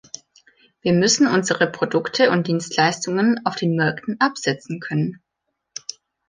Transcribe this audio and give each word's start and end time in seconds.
Wir 0.81 0.93
müssen 0.93 1.27
unsere 1.27 1.67
Produkte 1.71 2.31
und 2.31 2.47
Dienstleistungen 2.47 3.39
auf 3.45 3.55
den 3.55 3.75
Märkten 3.75 4.19
absetzen 4.19 4.79
können. 4.79 5.21